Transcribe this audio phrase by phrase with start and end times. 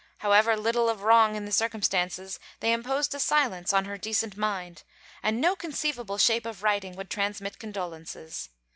[0.17, 4.81] However little of wrong in the circumstances, they imposed a silence on her decent mind,
[5.21, 8.49] and no conceivable shape of writing would transmit condolences.